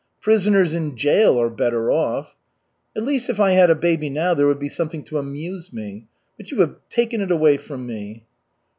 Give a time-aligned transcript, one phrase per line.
[0.19, 2.35] Prisoners in jail are better off.
[2.97, 6.07] At least, if I had a baby now, there would be something to amuse me.
[6.37, 8.25] But you have taken it away from me."